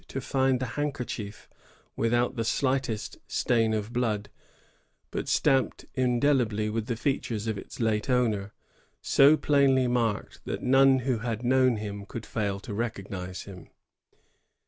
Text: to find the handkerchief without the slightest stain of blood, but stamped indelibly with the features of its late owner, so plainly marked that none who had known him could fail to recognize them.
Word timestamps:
to 0.07 0.19
find 0.19 0.59
the 0.59 0.65
handkerchief 0.81 1.47
without 1.95 2.35
the 2.35 2.43
slightest 2.43 3.19
stain 3.27 3.71
of 3.71 3.93
blood, 3.93 4.29
but 5.11 5.27
stamped 5.27 5.85
indelibly 5.93 6.71
with 6.71 6.87
the 6.87 6.95
features 6.95 7.45
of 7.45 7.55
its 7.55 7.79
late 7.79 8.09
owner, 8.09 8.51
so 8.99 9.37
plainly 9.37 9.85
marked 9.87 10.43
that 10.43 10.63
none 10.63 10.97
who 11.05 11.19
had 11.19 11.43
known 11.43 11.75
him 11.75 12.03
could 12.07 12.25
fail 12.25 12.59
to 12.59 12.73
recognize 12.73 13.43
them. 13.45 13.67